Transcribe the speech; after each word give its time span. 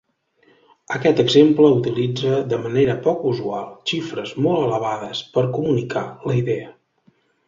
Aquest 0.93 1.19
exemple 1.23 1.67
utilitza, 1.73 2.39
de 2.53 2.59
manera 2.63 2.95
poc 3.07 3.27
usual, 3.31 3.67
xifres 3.91 4.33
molt 4.47 4.63
elevades 4.69 5.21
per 5.37 5.45
comunicar 5.59 6.03
la 6.31 6.39
idea. 6.45 6.73